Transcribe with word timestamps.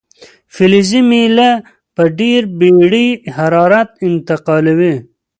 فلزي 0.55 1.01
میله 1.09 1.49
په 1.95 2.03
ډیره 2.17 2.47
بیړې 2.59 3.07
حرارت 3.35 3.89
انتقالوي. 4.07 4.95